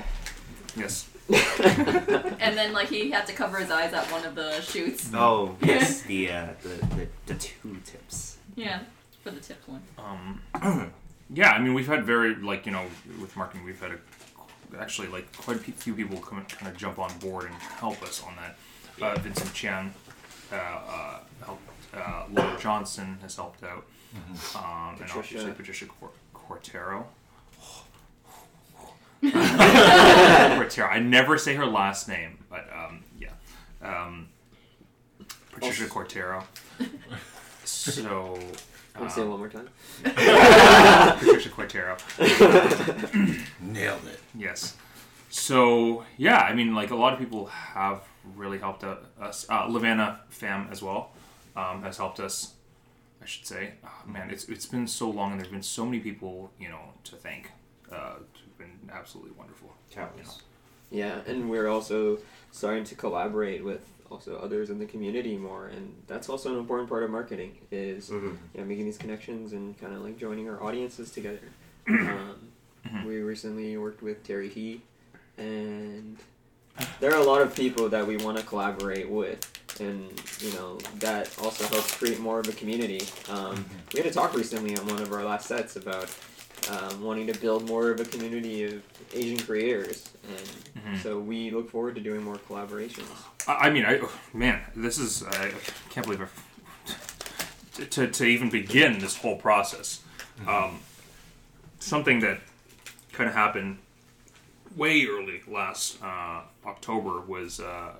[0.76, 1.08] Yes.
[1.28, 5.10] And then like he had to cover his eyes at one of the shoots.
[5.12, 8.38] Oh yes, the uh, the, the the two tips.
[8.56, 8.80] Yeah,
[9.22, 9.82] for the tips one.
[9.98, 10.92] Um,
[11.32, 12.84] yeah, I mean, we've had very like you know
[13.20, 16.98] with marketing, we've had a, actually like quite a few people come kind of jump
[16.98, 18.56] on board and help us on that.
[19.00, 19.92] Uh, Vincent Chan,
[20.52, 21.62] uh, uh, helped.
[21.94, 23.84] Uh, Laura Johnson has helped out,
[24.56, 25.18] um, and Patricia.
[25.18, 27.04] obviously Patricia Cor- Cortero.
[29.22, 30.88] Cortero.
[30.90, 33.28] I never say her last name, but um, yeah,
[33.82, 34.28] um,
[35.52, 36.44] Patricia Cortero.
[37.64, 38.38] So.
[38.96, 39.68] Want to say it one more time?
[41.18, 41.96] Patricia Cortero.
[43.60, 44.20] Nailed it.
[44.34, 44.76] Yes.
[45.30, 48.02] So yeah, I mean, like a lot of people have
[48.36, 49.46] really helped out us.
[49.48, 51.12] Uh, Lavanna Fam as well
[51.56, 52.52] um, has helped us.
[53.22, 56.00] I should say, oh, man, it's it's been so long, and there's been so many
[56.00, 57.50] people, you know, to thank.
[57.90, 59.72] Uh, it's been absolutely wonderful.
[59.90, 60.42] Countless.
[60.90, 62.18] Yeah, and we're also
[62.50, 66.88] starting to collaborate with also others in the community more, and that's also an important
[66.88, 68.36] part of marketing is Mhm.
[68.54, 71.40] you know, making these connections and kind of like joining our audiences together.
[71.88, 72.36] um,
[72.86, 73.06] Mhm.
[73.06, 74.82] We recently worked with Terry He,
[75.38, 76.16] and
[77.00, 79.40] there are a lot of people that we want to collaborate with,
[79.80, 80.00] and
[80.40, 83.02] you know that also helps create more of a community.
[83.30, 86.08] Um, We had a talk recently on one of our last sets about
[86.70, 91.02] um, wanting to build more of a community of Asian creators, and Mhm.
[91.02, 93.08] so we look forward to doing more collaborations.
[93.48, 94.00] I I mean, I
[94.32, 95.52] man, this is I
[95.90, 96.28] can't believe I,
[97.90, 100.00] to to even begin this whole process.
[100.46, 100.80] Um,
[101.78, 102.40] something that
[103.12, 103.78] kind of happened
[104.76, 107.92] way early last uh, October was uh,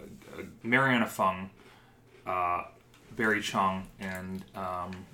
[0.62, 1.50] Mariana Fung,
[2.26, 2.64] uh,
[3.16, 5.04] Barry Chung, and um,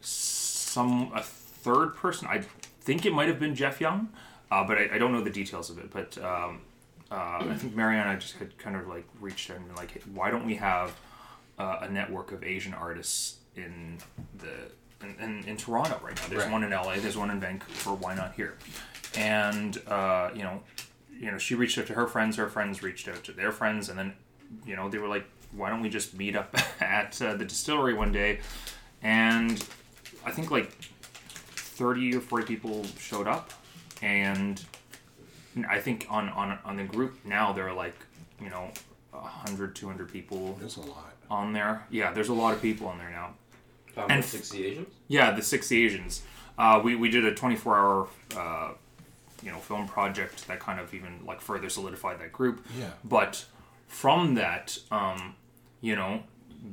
[0.00, 2.26] some a third person.
[2.28, 2.42] I
[2.80, 4.08] think it might have been Jeff Young,
[4.50, 5.90] uh, but I, I don't know the details of it.
[5.90, 6.60] But um,
[7.10, 10.00] uh, I think Mariana just had kind of like reached out and been like, hey,
[10.14, 10.92] why don't we have
[11.58, 13.98] uh, a network of Asian artists in
[14.38, 14.70] the
[15.06, 16.28] in, in, in Toronto right now?
[16.28, 16.52] There's Right.
[16.52, 17.94] one in LA, there's one in Vancouver.
[17.94, 18.56] Why not here?
[19.16, 20.62] And uh, you know,
[21.18, 22.36] you know, she reached out to her friends.
[22.36, 24.14] Her friends reached out to their friends, and then
[24.64, 27.92] you know they were like, why don't we just meet up at uh, the distillery
[27.94, 28.40] one day?
[29.02, 29.62] And
[30.24, 30.70] I think like
[31.80, 33.50] thirty or forty people showed up,
[34.02, 34.62] and
[35.68, 37.96] I think on on on the group now there are like
[38.40, 38.70] you know
[39.12, 41.12] 100 200 people That's a lot.
[41.30, 43.28] on there yeah there's a lot of people on there now
[43.96, 44.88] Um, And- 60 Asians?
[45.08, 46.22] yeah the 60 asians
[46.56, 48.70] uh, we, we did a 24 hour uh,
[49.42, 52.90] you know film project that kind of even like further solidified that group Yeah.
[53.04, 53.44] but
[53.88, 55.34] from that um,
[55.80, 56.22] you know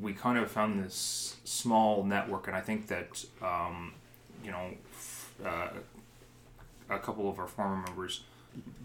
[0.01, 3.93] we kind of found this small network, and I think that um,
[4.45, 4.86] you know f-
[5.45, 5.69] uh,
[6.89, 8.23] a couple of our former members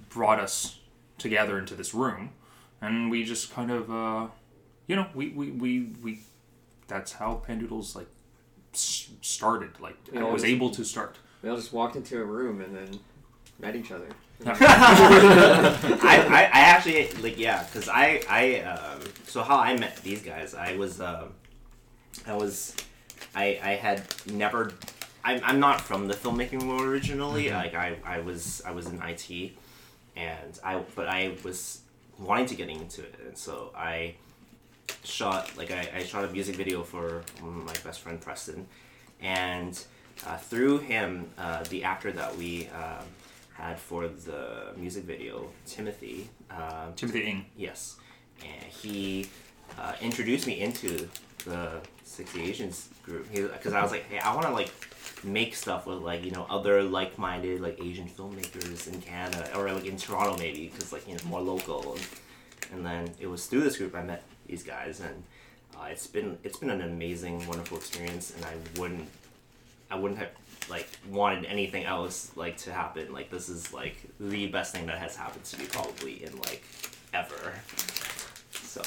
[0.09, 0.79] brought us
[1.19, 2.31] together into this room,
[2.81, 4.27] and we just kind of uh,
[4.87, 6.21] you know we we we, we
[6.89, 8.09] that's how Pandoodles like
[8.73, 9.79] started.
[9.81, 11.19] Like We I was just- able to start.
[11.43, 13.01] We all just walked into a room and then
[13.59, 14.07] met each other.
[14.47, 20.21] I, I, I actually like yeah because I I um, so how I met these
[20.23, 21.33] guys I was um,
[22.27, 22.75] I was
[23.35, 24.73] I I had never
[25.25, 27.51] I'm, I'm not from the filmmaking world originally.
[27.51, 29.53] Like I, I was I was in IT
[30.17, 31.81] and I but I was
[32.19, 34.15] wanting to get into it and so I
[35.05, 38.67] shot like I, I shot a music video for my best friend Preston
[39.21, 39.83] and
[40.27, 43.07] uh, through him uh, the actor that we um,
[43.55, 47.47] had for the music video Timothy um, Timothy Ing.
[47.57, 47.97] Yes,
[48.45, 49.29] and he
[49.79, 51.09] uh, introduced me into
[51.45, 54.71] the Sixty Asians group because I was like, hey, I want to like
[55.25, 59.87] make stuff with like you know other like-minded like Asian filmmakers in Canada or like
[59.87, 61.93] in Toronto maybe because like you know more local.
[61.93, 62.07] And,
[62.73, 65.23] and then it was through this group I met these guys and
[65.79, 69.09] uh, it's been it's been an amazing, wonderful experience, and I wouldn't
[69.91, 70.31] I wouldn't have
[70.71, 73.13] like wanted anything else like to happen.
[73.13, 76.63] Like this is like the best thing that has happened to me probably in like
[77.15, 77.55] ever.
[78.53, 78.83] So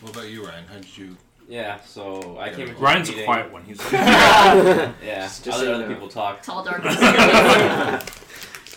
[0.00, 0.64] What about you, Ryan?
[0.66, 1.16] How did you?
[1.48, 3.64] Yeah, so I came into Ryan's the a quiet one.
[3.64, 5.94] He's Yeah, Just I'll so let you other know.
[5.94, 6.42] people talk.
[6.42, 6.82] Tall, dark.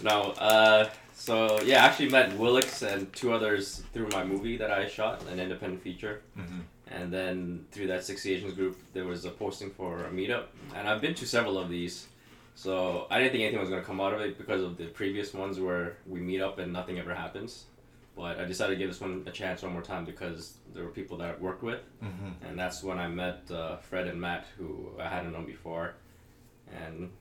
[0.03, 4.69] No, uh, so yeah, I actually met Willix and two others through my movie that
[4.69, 6.21] I shot, an independent feature.
[6.37, 6.61] Mhm.
[6.91, 10.45] And then through that Six Asians group, there was a posting for a meetup.
[10.75, 12.07] And I've been to several of these.
[12.55, 14.85] So I didn't think anything was going to come out of it because of the
[14.85, 17.65] previous ones where we meet up and nothing ever happens.
[18.17, 20.89] But I decided to give this one a chance one more time because there were
[20.89, 21.81] people that I worked with.
[22.03, 22.33] Mhm.
[22.49, 25.93] And that's when I met uh, Fred and Matt, who I hadn't known before.
[26.75, 27.11] And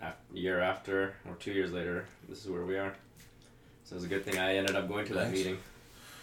[0.00, 2.94] a year after, or two years later, this is where we are.
[3.84, 5.44] So it's a good thing I ended up going to that Nice.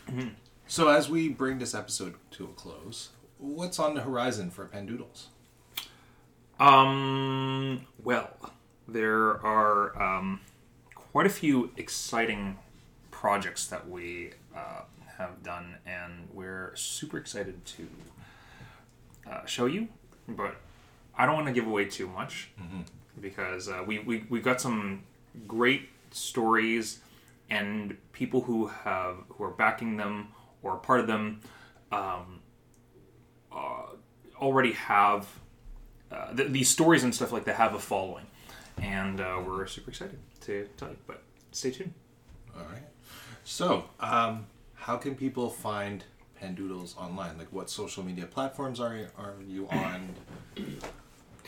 [0.07, 0.35] meeting.
[0.67, 5.25] So as we bring this episode to a close, what's on the horizon for Pandoodles?
[6.59, 8.29] Um, well,
[8.87, 10.39] there are um,
[10.95, 12.57] quite a few exciting
[13.27, 14.81] projects that we uh,
[15.17, 17.87] have done, and we're super excited to
[19.31, 19.87] uh, show you.
[20.27, 20.57] But
[21.17, 22.49] I don't want to give away too much
[23.21, 25.03] because uh, we, we we got some
[25.47, 26.99] great stories
[27.49, 30.27] and people who have who are backing them
[30.61, 31.39] or part of them
[31.93, 32.41] um,
[33.53, 33.85] uh,
[34.41, 35.29] already have
[36.11, 38.25] uh, th- these stories and stuff like that have a following,
[38.81, 40.97] and uh, we're super excited to tell you.
[41.07, 41.93] But stay tuned.
[42.53, 42.83] All right.
[43.43, 46.03] So, um, how can people find
[46.41, 47.37] Pandoodles online?
[47.37, 50.09] Like, what social media platforms are you, are you on?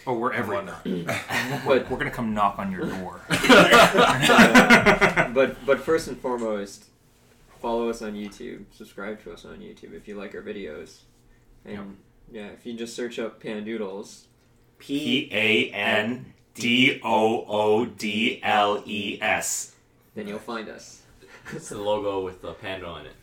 [0.07, 0.75] Oh, we're and everywhere.
[0.83, 1.63] whatnot?
[1.65, 3.21] But We're gonna come knock on your door.
[5.33, 6.85] but but first and foremost,
[7.61, 8.65] follow us on YouTube.
[8.71, 10.99] Subscribe to us on YouTube if you like our videos.
[11.65, 11.97] And
[12.31, 14.25] yeah, if you just search up Pandoodles,
[14.77, 19.73] P A N D O O D L E S.
[20.13, 21.01] then you'll find us.
[21.53, 23.13] It's the logo with the panda on it.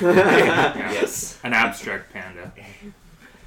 [0.02, 1.38] Yes.
[1.44, 2.52] An abstract panda.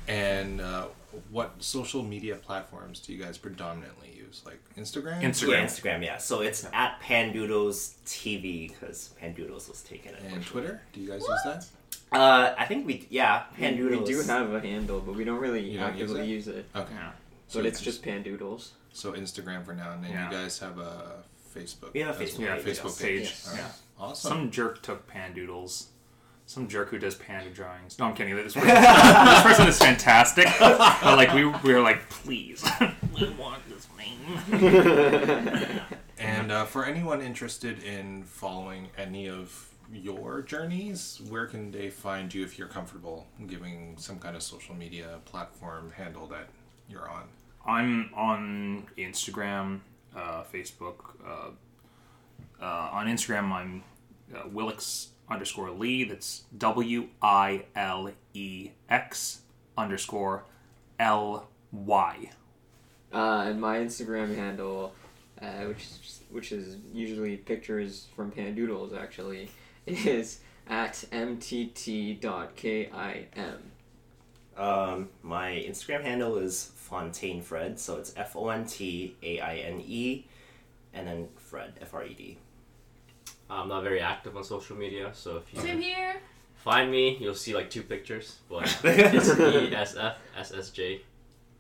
[0.08, 0.88] And uh,
[1.32, 4.42] what social media platforms do you guys predominantly use?
[4.46, 5.22] Like Instagram?
[5.22, 5.50] Instagram.
[5.52, 6.18] Yeah, Instagram, yeah.
[6.18, 10.14] So it's at Pandoodles TV because Pandoodles was taken.
[10.32, 10.46] And.
[10.46, 10.82] Twitter?
[10.94, 11.66] Do you guys use that?
[12.12, 14.00] Uh, I think we yeah Pandoodles.
[14.08, 16.28] We do have a handle, but we don't really don't use actively it?
[16.28, 16.66] use it.
[16.76, 16.94] Okay.
[16.94, 17.12] Yeah.
[17.50, 18.70] So But it's just Pandoodles.
[18.94, 20.30] so Instagram for now, and then Yeah.
[20.30, 21.24] you guys have a
[21.58, 21.94] Facebook.
[21.94, 22.48] We have a as Facebook well.
[22.48, 23.02] Yeah, page, Facebook yes.
[23.02, 23.22] page.
[23.22, 23.48] Yes.
[23.48, 23.62] All right.
[23.62, 24.04] Yeah.
[24.06, 24.30] Awesome.
[24.30, 25.88] Some jerk took pandoodles.
[26.46, 28.00] Some jerk who does panda drawings.
[28.00, 28.36] No, I'm kidding.
[28.36, 30.48] This person, this person is fantastic.
[30.60, 32.66] But like we, we were like, please,
[33.20, 35.82] we want this name.
[36.20, 42.34] And uh, for anyone interested in following any of your journeys, where can they find
[42.34, 46.50] you if you're comfortable giving some kind of social media platform handle that
[46.90, 47.24] you're on?
[47.66, 49.82] I'm on Instagram,
[50.18, 51.14] uh, Facebook.
[51.26, 51.50] Uh,
[52.62, 53.84] uh, on Instagram, I'm
[54.36, 56.04] uh, Willix underscore Lee.
[56.04, 59.42] That's W I L E X
[59.78, 60.46] underscore
[61.00, 62.32] L Y.
[63.14, 64.94] Uh, and my Instagram handle,
[65.42, 69.50] uh, which is, which is usually pictures from Pandoodles, actually,
[69.86, 72.22] is at mtt.kim.
[74.58, 79.58] Um, my Instagram handle is Fontaine Fred, so it's F O N T A I
[79.58, 80.26] N E,
[80.94, 82.38] and then Fred F R E D.
[83.50, 86.22] I'm not very active on social media, so if you Same here.
[86.56, 90.16] Find me, you'll see like two pictures, but it's E ESF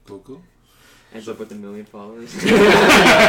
[0.06, 0.42] Cool, cool.
[1.14, 2.36] Ends up with a million followers.
[2.44, 3.24] Well,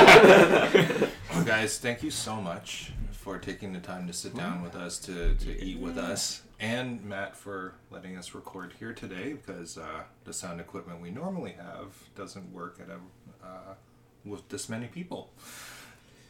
[1.45, 2.93] guys, thank you so much
[3.29, 7.05] for taking the time to sit down with us to, to eat with us, and
[7.05, 11.93] Matt for letting us record here today because uh, the sound equipment we normally have
[12.17, 12.95] doesn't work at a
[13.47, 13.75] uh,
[14.25, 15.29] with this many people.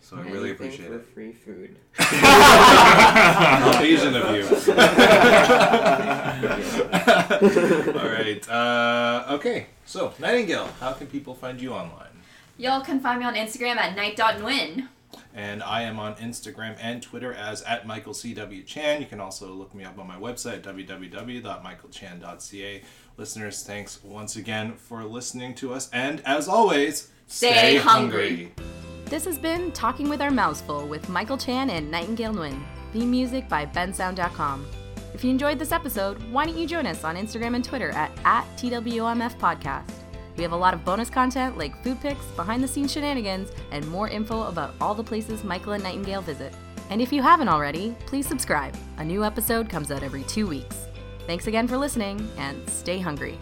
[0.03, 1.07] So I really Anything appreciate for it.
[1.07, 1.77] free food.
[1.99, 4.43] How Asian of you.
[8.01, 8.49] All right.
[8.49, 9.69] Uh, okay.
[9.87, 12.25] So Nightingale, how can people find you online?
[12.57, 14.89] Y'all can find me on Instagram at night.nwin.
[15.35, 18.63] And I am on Instagram and Twitter as at Michael C.W.
[18.65, 19.01] Chan.
[19.01, 22.83] You can also look me up on my website, www.michaelchan.ca.
[23.17, 25.89] Listeners, thanks once again for listening to us.
[25.93, 28.53] And as always, Stay hungry.
[29.05, 32.63] This has been Talking with Our Mouths Full with Michael Chan and Nightingale Nguyen.
[32.93, 34.67] Theme music by bensound.com.
[35.15, 38.11] If you enjoyed this episode, why don't you join us on Instagram and Twitter at,
[38.25, 39.91] at TWMF Podcast.
[40.39, 43.87] We have a lot of bonus content like food pics, behind the scenes shenanigans, and
[43.89, 46.55] more info about all the places Michael and Nightingale visit.
[46.91, 48.77] And if you haven't already, please subscribe.
[48.99, 50.87] A new episode comes out every two weeks.
[51.27, 53.37] Thanks again for listening, and stay hungry.